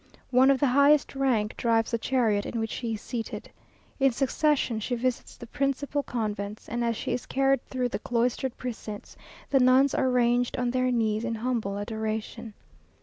[0.31, 3.51] One of the highest rank drives the chariot in which she is seated.
[3.99, 8.57] In succession she visits the principal convents, and as she is carried through the cloistered
[8.57, 9.15] precincts,
[9.51, 12.55] the nuns are ranged on their knees in humble adoration.